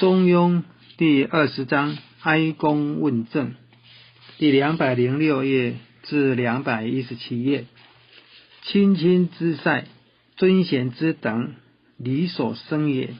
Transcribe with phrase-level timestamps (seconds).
[0.00, 0.62] 中庸
[0.96, 3.52] 第二十章哀公问政，
[4.38, 7.66] 第两百零六页至两百一十七页。
[8.62, 9.84] 亲亲之塞，
[10.36, 11.52] 尊贤之等，
[11.98, 13.10] 理所生也。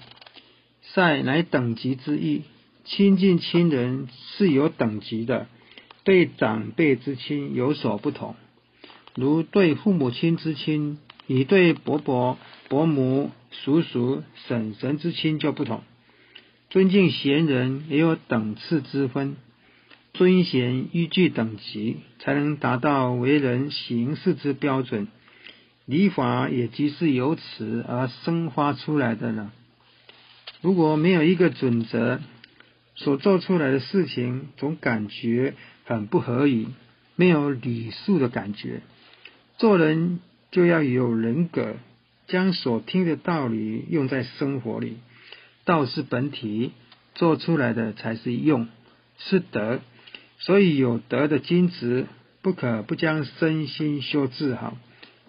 [0.81, 2.45] 塞乃等级之意，
[2.87, 4.09] 亲近亲人
[4.39, 5.49] 是有等级的，
[6.03, 8.37] 对长辈之亲有所不同。
[9.15, 12.39] 如对父母亲之亲，与对伯伯、
[12.71, 15.83] 伯母、叔叔、婶婶之亲就不同。
[16.71, 19.35] 尊敬贤人也有等次之分，
[20.13, 25.09] 尊贤依据等级，才能达到为人行事之标准。
[25.85, 29.51] 礼法也即是由此而生发出来的呢。
[30.61, 32.21] 如果没有一个准则，
[32.95, 36.69] 所做出来的事情总感觉很不合理，
[37.17, 38.83] 没有礼数的感觉。
[39.59, 40.21] 做人
[40.53, 41.75] 就要有人格，
[42.29, 44.99] 将所听的道理用在生活里。
[45.71, 46.73] 道是本体，
[47.15, 48.67] 做出来的才是用，
[49.19, 49.79] 是德。
[50.39, 52.07] 所以有德的君子，
[52.43, 54.77] 不可不将身心修治好。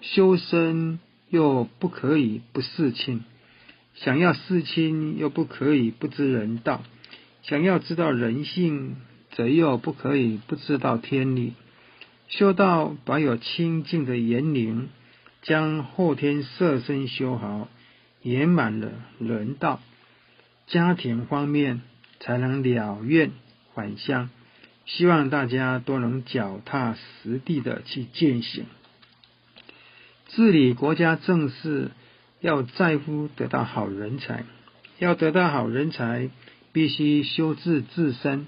[0.01, 3.23] 修身又不可以不事亲，
[3.93, 6.81] 想要事亲又不可以不知人道。
[7.43, 8.95] 想要知道人性，
[9.33, 11.53] 则又不可以不知道天理。
[12.29, 14.89] 修道保有清净的言灵，
[15.43, 17.67] 将后天色身修好，
[18.23, 19.79] 圆满了人道。
[20.71, 21.81] 家庭方面
[22.21, 23.31] 才能了愿
[23.75, 24.29] 返乡，
[24.85, 28.63] 希望大家都能脚踏实地的去践行。
[30.29, 31.91] 治理国家政事
[32.39, 34.45] 要在乎得到好人才，
[34.97, 36.29] 要得到好人才，
[36.71, 38.47] 必须修治自身。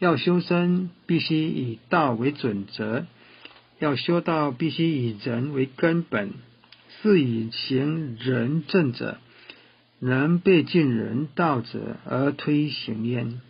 [0.00, 3.04] 要修身，必须以道为准则；
[3.78, 6.32] 要修道，必须以人为根本。
[7.02, 9.18] 是以行仁政者。
[10.00, 13.40] 能被尽人道者而推行焉。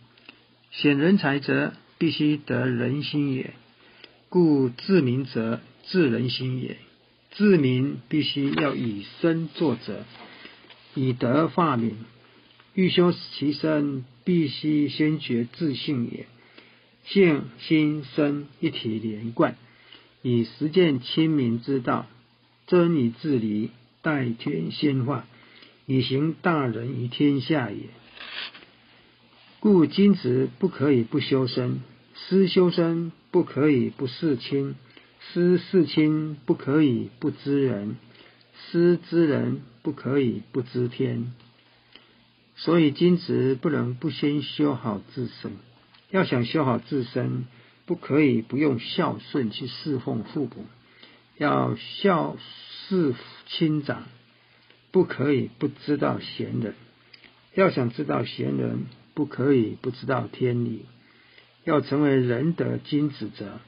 [0.73, 3.55] 显人才者，必须得人心也。
[4.29, 6.77] 故治民者，治人心也。
[7.33, 10.05] 治民必须要以身作则，
[10.95, 11.95] 以德化民。
[12.75, 16.27] 欲修其身，必须先觉自性也。
[17.05, 19.57] 性心身一体连贯，
[20.23, 22.07] 以实践亲民之道，
[22.67, 23.71] 真以治理，
[24.03, 25.27] 代天先化。
[25.91, 27.79] 以行大人于天下也。
[29.59, 31.81] 故君子不可以不修身，
[32.15, 34.77] 思修身不可以不事亲，
[35.19, 37.97] 思事亲不可以不知人，
[38.55, 41.33] 思知人不可以不知天。
[42.55, 45.51] 所以君子不能不先修好自身。
[46.11, 47.47] 要想修好自身，
[47.85, 50.67] 不可以不用孝顺去侍奉父母，
[51.37, 52.37] 要孝
[52.87, 53.17] 事
[53.49, 54.05] 亲长。
[54.93, 56.75] 不可以不知道贤人，
[57.55, 60.85] 要想知道贤人，不可以不知道天理。
[61.65, 63.61] 要成为仁德君子者，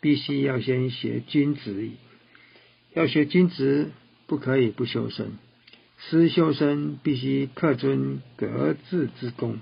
[0.00, 1.92] 必须要先学君子矣。
[2.94, 3.90] 要学君子，
[4.26, 5.32] 不可以不修身。
[5.98, 9.58] 思修身，必须克尊格致之功。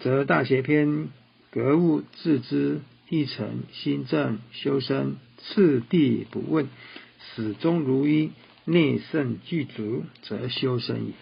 [0.00, 1.08] 则大学篇
[1.52, 6.66] 格物致知，一诚心正修身，次第不问，
[7.36, 8.32] 始终如一。
[8.68, 11.12] 内圣具足，则修身矣。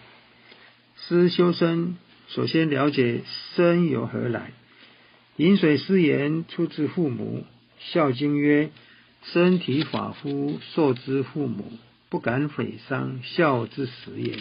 [0.97, 1.95] 思修身，
[2.27, 3.21] 首先了解
[3.55, 4.51] 身由何来。
[5.37, 7.45] 饮水思源，出自父母。
[7.93, 8.71] 《孝经》曰
[9.31, 11.71] ：“身体发肤，受之父母，
[12.09, 14.37] 不敢毁伤，孝之始也。”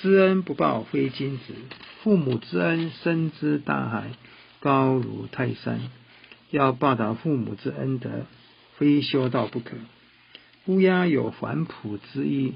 [0.00, 1.54] 知恩不报，非君子。
[2.02, 4.12] 父母之恩，深之大海，
[4.60, 5.90] 高如泰山。
[6.50, 8.24] 要报答父母之恩德，
[8.78, 9.76] 非修道不可。
[10.66, 12.54] 乌鸦有反哺之意，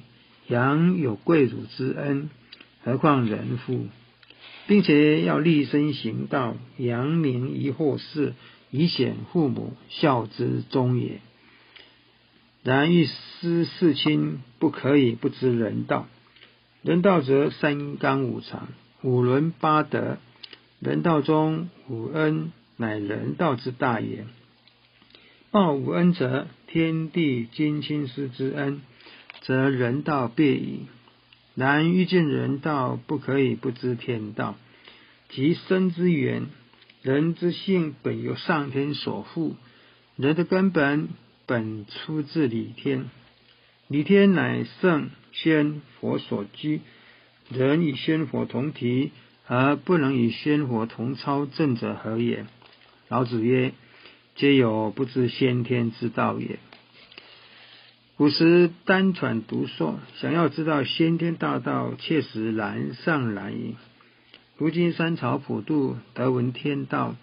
[0.49, 2.29] 羊有跪乳之恩，
[2.83, 3.87] 何况人乎？
[4.67, 8.35] 并且要立身行道，扬名于后世，
[8.71, 11.21] 以显父母孝之忠也。
[12.63, 16.07] 然欲思事亲，不可以不知人道。
[16.83, 18.69] 人道则三纲五常、
[19.03, 20.19] 五伦八德。
[20.79, 24.25] 人道中五恩，乃人道之大也。
[25.51, 28.81] 报五恩者，天地君亲师之恩，
[29.41, 30.87] 则人道必矣。
[31.57, 34.55] 然欲见人道，不可以不知天道。
[35.31, 36.47] 即生之源，
[37.03, 39.57] 人之性本由上天所赋，
[40.15, 41.09] 人的根本
[41.45, 43.11] 本出自理天，
[43.89, 46.83] 理天乃圣仙佛所居。
[47.49, 49.11] 人与仙佛同体，
[49.49, 52.47] 而不能与仙佛同操正者何也？
[53.09, 53.73] 老子曰。
[54.41, 56.59] 皆有不知先天之道也。
[58.17, 63.77] 古时单传独说，想要知道先天大道，确实难上难矣。
[64.57, 67.17] 如今三朝普渡，得闻天道。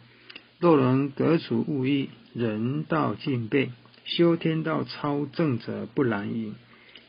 [0.60, 3.72] 若能革除物欲，人道尽备，
[4.06, 6.54] 修天道超正者不难矣。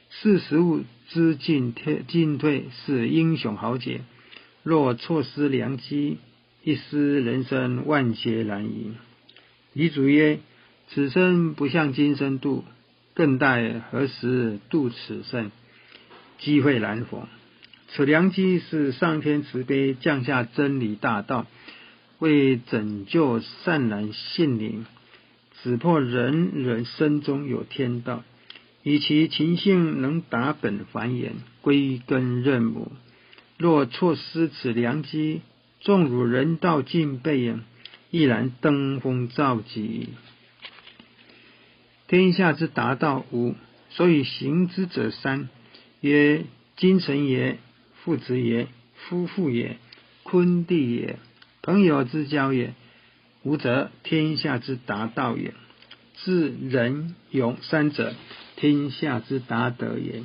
[0.08, 4.00] 是时物之进退进退，是英雄豪杰。
[4.62, 6.16] 若错失良机，
[6.64, 8.94] 一失人生，万劫难矣。
[9.78, 10.40] 遗嘱曰：
[10.88, 12.64] 此生不向今生度，
[13.14, 15.52] 更待何时度此生？
[16.40, 17.28] 机会难逢。
[17.86, 21.46] 此良机是上天慈悲降下真理大道，
[22.18, 24.84] 为拯救善男信灵，
[25.62, 28.24] 指破人人身中有天道，
[28.82, 32.90] 以其情性能达本繁衍，归根认母。
[33.58, 35.42] 若错失此良机，
[35.80, 37.54] 纵汝人道尽备，
[38.10, 40.10] 亦然登峰造极。
[42.06, 43.54] 天下之达道无，
[43.90, 45.48] 所以行之者三：
[46.00, 46.44] 曰
[46.76, 47.58] 君臣也，
[48.02, 49.76] 父子也，夫妇也，
[50.22, 51.18] 坤弟也，
[51.60, 52.74] 朋友之交也。
[53.42, 55.54] 无则天下之达道也。
[56.16, 58.14] 智仁勇三者，
[58.56, 60.24] 天下之达德也。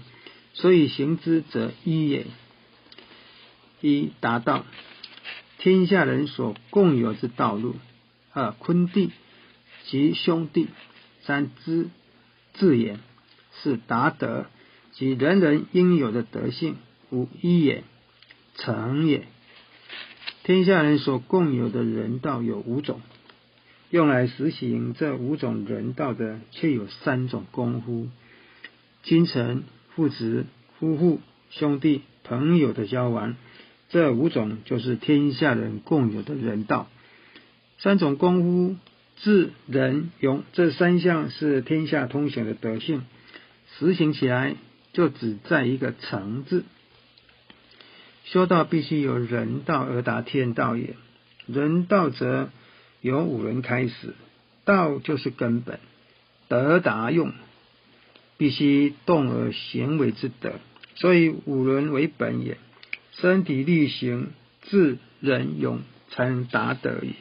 [0.54, 2.26] 所以行之者一也。
[3.82, 4.66] 一达道，
[5.64, 7.76] 天下人所共有之道路；
[8.34, 9.12] 二坤地
[9.86, 10.66] 及兄弟；
[11.22, 11.88] 三知
[12.54, 13.00] 智也，
[13.62, 14.48] 是达德
[14.92, 16.76] 及人人应有的德性。
[17.12, 17.86] 五一也，
[18.58, 19.26] 成也。
[20.44, 23.00] 天下人所共有的人道有五种，
[23.90, 28.10] 用来实行这五种人道的，却有三种功夫：
[29.04, 29.64] 君臣、
[29.96, 30.46] 父子、
[30.78, 31.22] 夫妇、
[31.52, 33.38] 兄弟、朋友的交往。
[33.94, 36.90] 这五种就是天下人共有的人道，
[37.78, 38.76] 三种功夫
[39.18, 43.04] 智仁勇这三项是天下通行的德性，
[43.78, 44.56] 实行起来
[44.94, 46.64] 就只在一个诚字。
[48.24, 50.96] 修道必须由人道而达天道也，
[51.46, 52.50] 人道则
[53.00, 54.16] 由五伦开始，
[54.66, 55.80] 道就是根本，
[56.48, 57.32] 德达用
[58.38, 60.54] 必须动而行为之德，
[60.96, 62.58] 所以五伦为本也。
[63.22, 64.32] 身体力行，
[64.64, 67.14] 智仁勇，才能达得矣。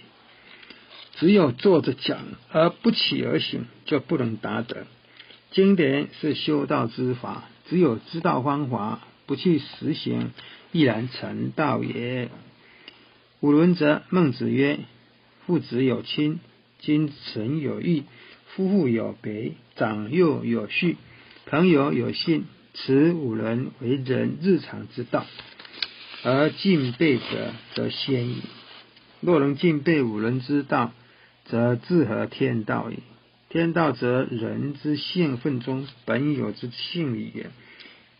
[1.17, 2.19] 只有坐着讲
[2.51, 4.87] 而不起而行，就不能达得。
[5.51, 10.33] 经典是修道之法，只有知道方法，不去实行，
[10.73, 12.29] 亦然成道也。
[13.41, 14.81] 五伦则，孟子曰：
[15.47, 16.41] 父子有亲，
[16.79, 18.05] 君臣有义，
[18.47, 20.97] 夫妇有别，长幼有序，
[21.47, 22.45] 朋友有信。
[22.75, 25.27] 此五伦为人日常之道。
[26.25, 28.43] 而敬备者，则先矣。
[29.21, 30.93] 若能敬备五伦之道，
[31.47, 33.01] 则自合天道矣。
[33.49, 37.51] 天道则人之性分中本有之性理也，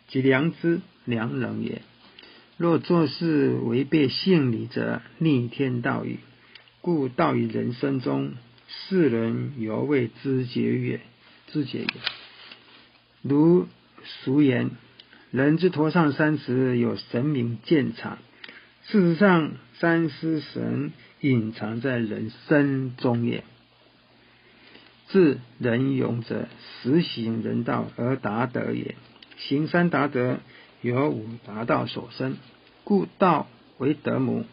[0.09, 1.83] 即良知、良能也。
[2.57, 6.19] 若做事违背性理，则逆天道矣。
[6.81, 8.33] 故道于人生中，
[8.67, 11.01] 世人犹未知觉也，
[11.53, 11.87] 知觉也。
[13.23, 13.69] 如
[14.05, 14.73] 俗言。
[15.33, 18.19] 人之头上三尺，有神明鉴察。
[18.85, 23.43] 事实上，三尸神隐藏在人身中也。
[25.09, 26.49] 智人勇者，
[26.83, 28.95] 实行人道而达德也。
[29.39, 30.39] 行三达德，
[30.83, 32.37] 由五达道所生。
[32.85, 33.47] 故道
[33.79, 34.45] 为德母，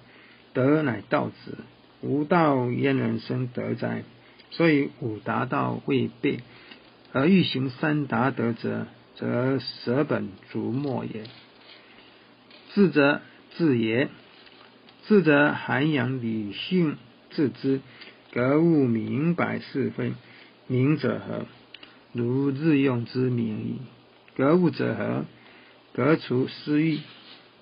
[0.54, 1.58] 德乃道子。
[2.00, 4.04] 无道焉能生德哉？
[4.52, 6.40] 所以五达道未备，
[7.12, 8.88] 而欲行三达德者。
[9.20, 11.24] 则舍本逐末也。
[12.74, 13.20] 智则
[13.58, 14.08] 智也，
[15.08, 16.96] 智则涵养理性，
[17.32, 17.82] 自知
[18.32, 20.14] 格物明白是非。
[20.68, 21.46] 明者何？
[22.14, 23.80] 如日用之明矣。
[24.38, 25.26] 格物者何？
[25.92, 27.00] 格除私欲，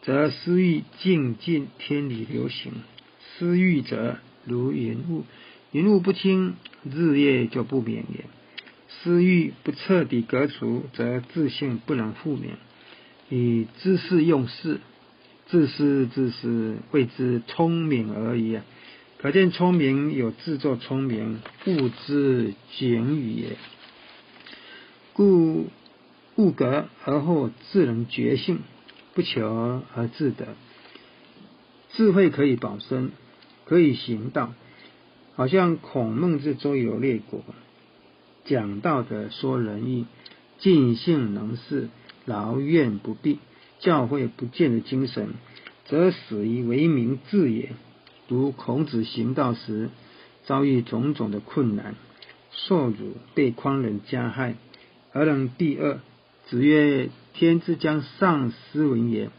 [0.03, 2.73] 则私欲尽尽天理流行。
[3.39, 5.23] 私欲者如云雾，
[5.71, 8.25] 云雾不清，日夜就不眠也。
[8.89, 12.53] 私欲不彻底革除，则自性不能复明。
[13.29, 14.79] 以知识用事，
[15.47, 18.59] 自私自私，谓之聪明而已！
[19.17, 23.57] 可见聪明有自作聪明，物之简语也。
[25.13, 25.67] 故
[26.35, 28.59] 物格而后自能觉性，
[29.13, 30.55] 不求而自得。
[31.91, 33.11] 智慧可以保身，
[33.65, 34.53] 可以行道，
[35.35, 37.43] 好像孔孟之周游列国。
[38.47, 40.05] 讲道的说仁义，
[40.59, 41.89] 尽性能事，
[42.25, 43.39] 劳怨不避，
[43.79, 45.35] 教诲不见的精神，
[45.85, 47.73] 则始于为民治也。
[48.29, 49.89] 如孔子行道时，
[50.45, 51.95] 遭遇种种的困难，
[52.51, 54.55] 受辱，被匡人加害，
[55.11, 55.99] 而能第二。
[56.45, 59.29] 子曰：“天之将丧斯文也，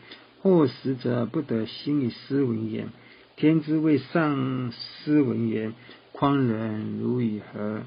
[0.43, 2.91] 或实则不得心以斯文言。
[3.37, 5.73] 天之为丧斯文言，
[6.12, 7.81] 匡人如与何？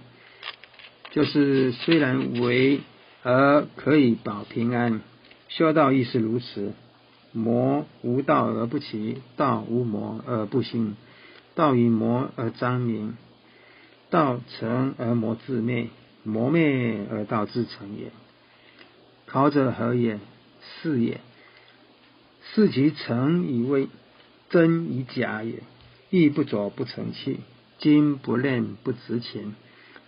[1.11, 2.79] 就是虽然为
[3.21, 5.01] 而可以保平安，
[5.49, 6.73] 修道亦是如此。
[7.33, 10.95] 魔无道而不起，道无魔而不兴。
[11.53, 13.15] 道以魔而彰明，
[14.09, 15.89] 道成而魔自灭，
[16.23, 18.11] 魔灭而道自成也。
[19.25, 20.19] 考者何也？
[20.81, 21.19] 是也。
[22.53, 23.89] 是其成以为
[24.49, 25.63] 真以假也。
[26.09, 27.39] 义不左不成器，
[27.79, 29.53] 今不练不值钱。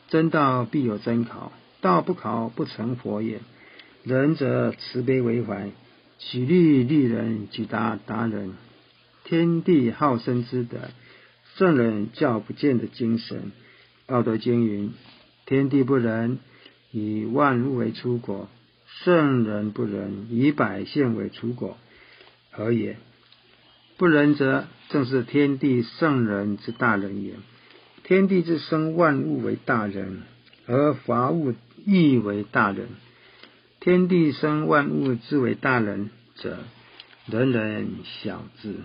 [0.10, 3.42] 真道必有真考，道不考不成佛也。
[4.04, 5.72] 仁者慈悲为怀，
[6.20, 8.54] 举利利人，举达达人。
[9.24, 10.78] 天地好生之德。
[11.56, 13.52] 圣人教不见的精神，
[14.08, 14.94] 道德经云：
[15.46, 16.40] 天地不仁，
[16.92, 18.48] 以万物为出国；
[19.04, 21.78] 圣人不仁，以百姓为出国。
[22.50, 22.98] 何也？
[23.98, 27.36] 不仁者，正是天地圣人之大人也。
[28.04, 30.24] 天地之生万物为大人，
[30.68, 31.54] 而伐物
[31.86, 32.90] 亦为大人。
[33.80, 36.58] 天地生万物之为大人者，
[37.28, 37.88] 人人
[38.22, 38.76] 晓之。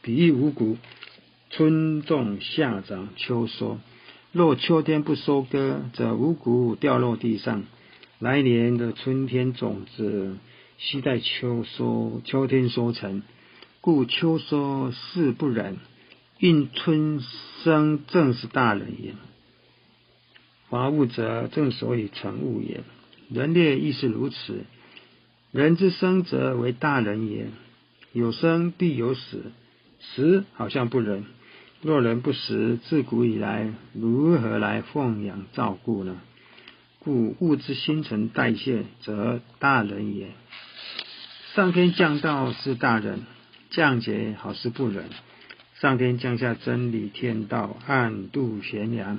[0.00, 0.76] 比喻五谷。
[1.50, 3.78] 春种夏长秋收，
[4.30, 7.64] 若秋天不收割，则五谷掉落地上。
[8.20, 10.36] 来年的春天种子，
[10.78, 13.22] 需待秋收，秋天收成。
[13.80, 15.76] 故秋收事不忍，
[16.42, 17.20] 应春
[17.62, 19.14] 生正是大人也。
[20.68, 22.80] 伐物者，正所以成物也。
[23.30, 24.64] 人列亦是如此。
[25.52, 27.46] 人之生则为大人也。
[28.12, 29.52] 有生必有死，
[30.00, 31.26] 死好像不仁。
[31.80, 36.20] 若人不食，自古以来如何来奉养照顾呢？
[36.98, 40.30] 故物之新陈代谢，则大人也。
[41.54, 43.20] 上天降道是大人，
[43.70, 45.04] 降劫好是不仁。
[45.82, 49.18] 上天降下真理天道，暗度贤良，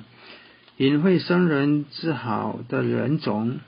[0.78, 3.58] 隐晦生人之好的人种；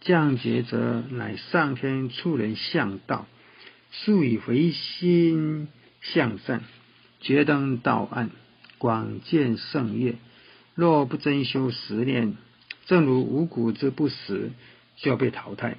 [0.00, 3.26] 降劫则乃上天处人向道，
[3.92, 5.68] 素以回心
[6.00, 6.62] 向善。
[7.20, 8.30] 觉登道岸，
[8.78, 10.14] 广见圣业。
[10.74, 12.34] 若不真修十念，
[12.86, 14.52] 正如五谷之不死，
[14.96, 15.76] 就要被淘汰。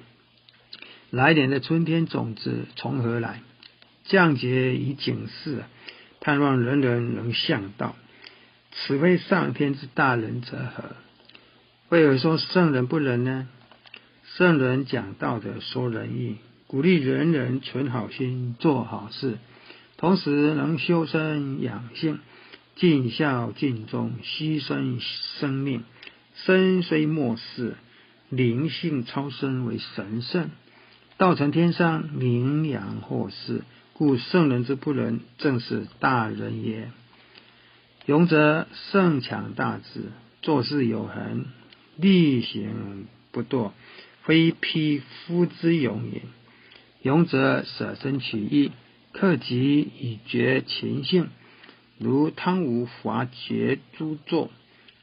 [1.10, 3.42] 来年的春天种子从何来？
[4.04, 5.64] 降劫以警示，
[6.20, 7.96] 盼望人人能向道。
[8.72, 10.84] 此非上天之大人者何？
[11.88, 13.48] 为何说圣人不仁呢？
[14.36, 16.36] 圣人讲道的说仁义，
[16.68, 19.38] 鼓励人人存好心，做好事。
[19.96, 22.20] 同时能修身养性，
[22.76, 25.00] 尽孝尽忠，牺牲
[25.40, 25.82] 生命，
[26.36, 27.74] 身虽末世，
[28.28, 30.50] 灵性超生为神圣，
[31.18, 33.62] 道成天上，名扬祸世。
[34.00, 36.90] 故圣人之不仁，正是大人也。
[38.06, 40.04] 勇者胜强大志，
[40.40, 41.44] 做事有恒，
[41.98, 43.72] 力行不惰，
[44.22, 46.22] 非匹夫之勇也。
[47.02, 48.72] 勇者舍身取义。
[49.12, 51.28] 克己以绝禽性，
[51.98, 54.48] 如汤武伐桷诸纣，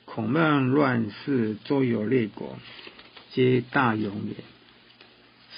[0.06, 2.58] 孔孟乱世周游列国，
[3.32, 4.34] 皆大勇也。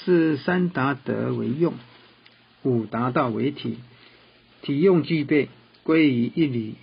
[0.04, 1.76] 是三达德为用，
[2.64, 3.78] 五达到为体，
[4.62, 5.50] 体用具备，
[5.84, 6.76] 归于一理，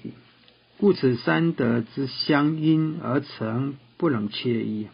[0.78, 4.88] 故此三德之相因而成，不能缺一，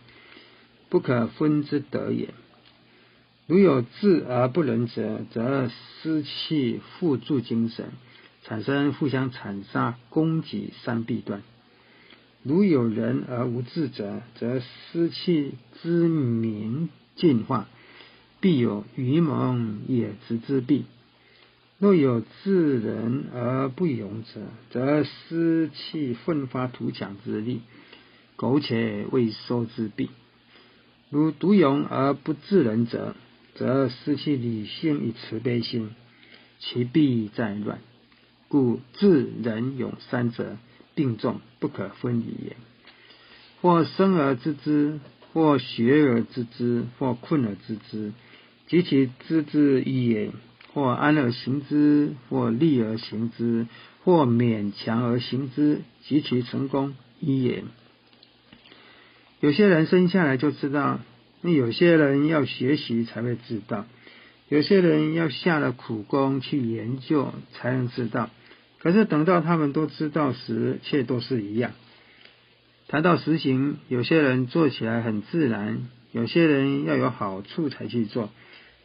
[0.89, 2.31] 不可分之德也。
[3.47, 7.87] 如有智而不仁者，则失气互助精神，
[8.45, 11.41] 产生互相残杀、攻击三弊端；
[12.43, 17.69] 如有仁而无智者，则失气之明进化，
[18.43, 20.85] 必有愚蒙也直之弊。
[21.79, 27.61] 若有智人而不勇者，则失去奋发图强之力，
[28.37, 30.11] 苟且未收之弊。
[31.09, 33.15] 如独勇而不智人者，
[33.55, 35.91] 则失去理性与慈悲心，
[36.59, 37.79] 其必在乱。
[38.49, 40.57] 故智、仁、勇三者
[40.95, 42.57] 并重，不可分离也。
[43.61, 44.99] 或生而知之，
[45.33, 48.13] 或学而知之，或困而知之，
[48.67, 50.31] 及其知之一也；
[50.73, 53.67] 或安而行之，或利而行之，
[54.05, 57.65] 或勉强而行之，及其成功一也。
[59.41, 61.01] 有些人生下来就知道。
[61.45, 63.85] 那有些人要学习才会知道，
[64.49, 68.31] 有些人要下了苦功去研究才能知道。
[68.79, 71.73] 可是等到他们都知道时，却都是一样。
[72.87, 78.31] 谈到实行，有些人做起来很自然，有些人要有好处才去做，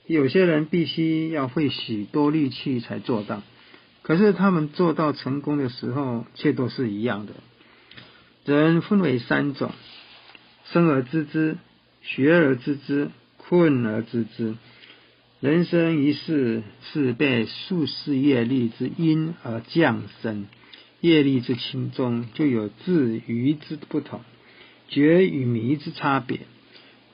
[0.07, 3.43] 有些人必须要费许多力气才做到，
[4.03, 7.33] 可是他们做到成功的时候，却都是一样的。
[8.45, 9.71] 人分为三种：
[10.71, 11.57] 生而知之、
[12.01, 14.55] 学而知之、困而知之。
[15.41, 20.47] 人生一世是被数世业力之因而降生，
[21.01, 24.21] 业力之轻重就有智愚之不同，
[24.87, 26.39] 觉与迷之差别。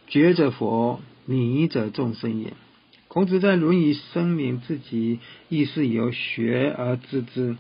[0.08, 2.54] 觉者佛，迷者众生也。
[3.14, 7.58] 孔子在《论语》声明自己亦是由学而知之，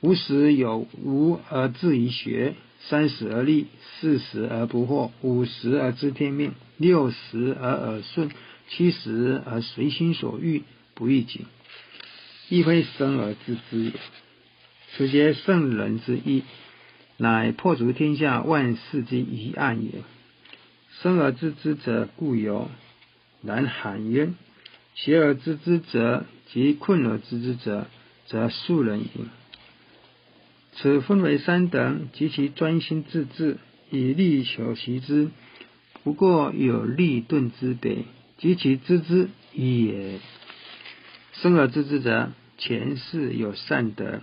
[0.00, 3.66] 无时有无而志于学，三十而立，
[4.00, 8.30] 四十而不惑，五十而知天命，六十而耳顺。
[8.70, 10.62] 七十而随心所欲，
[10.94, 11.44] 不逾矩，
[12.48, 13.92] 亦非生而知之也。
[14.96, 16.44] 此皆圣人之意，
[17.18, 20.02] 乃破除天下万事之疑案也。
[21.02, 22.70] 生而知之者，故有
[23.42, 24.34] 然罕焉；
[24.96, 27.86] 学而知之者，及困而知之者，
[28.26, 29.10] 则庶人矣。
[30.72, 33.58] 此分为三等，及其专心致志
[33.90, 35.28] 以力求其之，
[36.02, 37.98] 不过有利钝之别。
[38.38, 40.18] 及其知之也。
[41.34, 44.22] 生而知之者，前世有善德，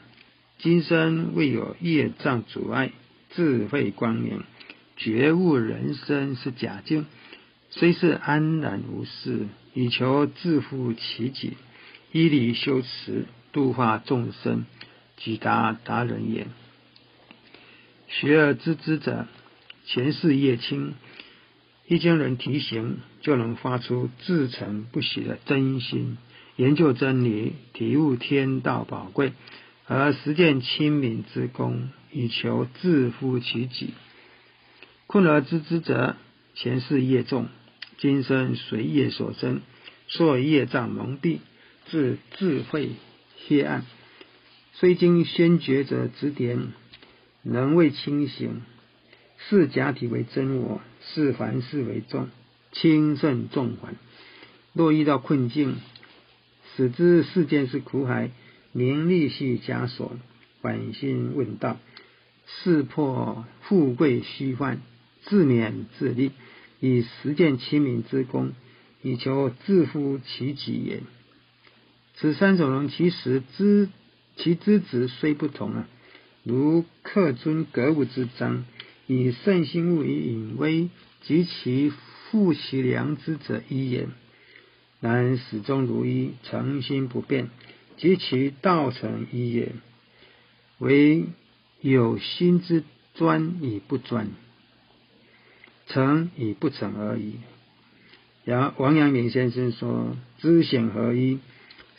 [0.59, 2.91] 今生未有业障阻碍，
[3.31, 4.43] 智慧光明，
[4.97, 7.05] 觉悟人生是假境，
[7.75, 11.57] 虽是安然无事，以求自负其己，
[12.11, 14.67] 依理修持，度化众生，
[15.17, 16.45] 即达达人也。
[18.07, 19.25] 学而知之者，
[19.87, 20.93] 前世业轻。
[21.87, 26.19] 一经人提醒，就能发出自诚不息的真心，
[26.55, 29.33] 研究真理，体悟天道宝贵，
[29.87, 33.95] 而实践亲民之功，以求自负其己。
[35.07, 36.15] 困而知之者，
[36.53, 37.47] 前世业重，
[37.97, 39.61] 今生随业所生，
[40.07, 41.39] 受业障蒙蔽，
[41.89, 42.91] 致智慧
[43.47, 43.85] 黑暗。
[44.73, 46.73] 虽经先觉者指点，
[47.43, 48.61] 能未清醒。
[49.49, 52.29] 视假体为真我，视凡事为重，
[52.71, 53.95] 轻胜重还。
[54.73, 55.75] 若遇到困境，
[56.75, 58.31] 使之世间是苦海，
[58.71, 60.17] 名利系枷锁，
[60.61, 61.77] 反心问道，
[62.47, 64.79] 识破富贵虚幻，
[65.25, 66.31] 自勉自立，
[66.83, 68.51] 以实践亲民之功，
[69.01, 71.01] 以求自乎其己也。
[72.17, 73.87] 此三种人，其实知
[74.35, 75.87] 其资质虽不同啊，
[76.43, 78.65] 如克尊格物之章。
[79.07, 80.89] 以圣心物以隐微，
[81.21, 84.09] 及其负其良知者一也。
[84.99, 87.49] 然始终如一，诚心不变，
[87.95, 89.71] 及其道成一也。
[90.79, 91.27] 唯
[91.79, 94.27] 有心之专与不专，
[95.87, 97.35] 成与不成而已。
[98.45, 101.39] 然王阳明先生说：“知显合一。”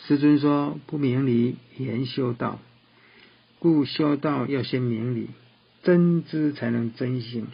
[0.06, 2.58] 师尊说：“不明理言修道，
[3.58, 5.30] 故修道要先明理。”
[5.84, 7.46] 真知才能真行，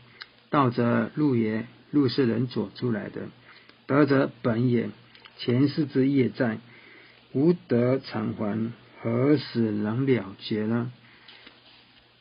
[0.51, 3.23] 道则路也，路是人走出来的；
[3.87, 4.90] 德则本也，
[5.37, 6.59] 前世之业在，
[7.33, 10.93] 无德偿还，何时能了结呢？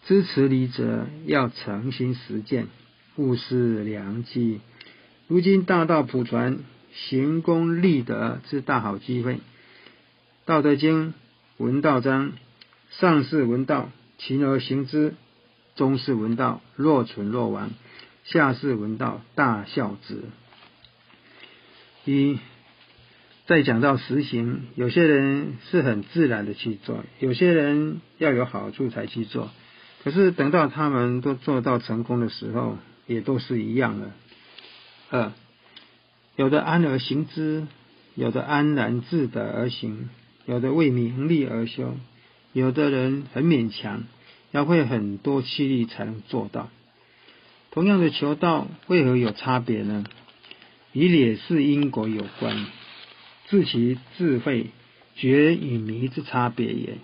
[0.08, 2.66] 知此理者，要诚心实践，
[3.20, 4.62] 勿失良机。
[5.28, 6.60] 如今大道普传，
[6.94, 9.42] 行功立德之大好机会。
[10.46, 11.14] 道德经
[11.58, 12.32] 文道章，
[12.92, 15.16] 上士闻道，勤而行之。
[15.76, 17.72] 中士闻道，若存若亡；
[18.24, 20.22] 下士闻道，大孝之。
[22.06, 22.40] 一
[23.46, 29.50] 再讲到实行，有些人是很自然的去做，有些人要有好处才去做。
[30.06, 32.78] 可是等到他们都做到成功的时候，
[33.10, 34.12] 也都是一样的。
[35.10, 35.34] 二
[36.38, 37.68] 有的安而行之，
[38.16, 40.08] 有的安然自得而行，
[40.46, 41.98] 有的为名利而修，
[42.54, 44.04] 有的人很勉强。
[44.52, 46.70] 要费很多气力才能做到。
[47.70, 50.04] 同样的求道，为何有差别呢？
[50.92, 52.66] 与劣势因果有关，
[53.48, 54.72] 自其智慧
[55.16, 56.98] 觉与迷之差别也。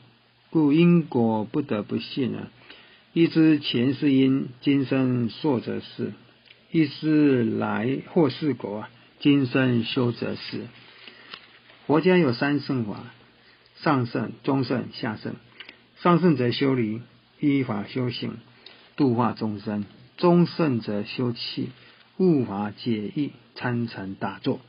[0.49, 2.47] 故因果不得不信啊！
[3.15, 6.11] 一知前世因，今生受则是；
[6.69, 8.87] 一知来或是果，
[9.21, 10.67] 今生修则是。
[11.87, 13.05] 佛家有三圣法：
[13.77, 15.35] 上圣、中圣、下圣。
[16.01, 17.01] 上圣则修理。
[17.39, 18.37] 依法修行，
[18.97, 19.83] 度化众生；
[20.17, 21.69] 中圣者修气，
[22.17, 24.59] 悟法解义，参禅打坐；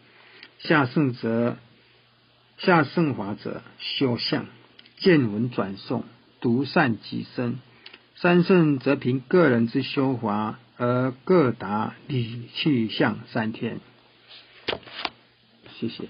[0.61, 1.56] 下圣者
[2.59, 4.46] 下圣法者修相，
[4.98, 6.04] 见闻转诵，
[6.40, 7.54] 独善己身；
[8.16, 13.81] 三圣则凭个人之修华而各达理气象三天。
[15.79, 16.09] 谢谢。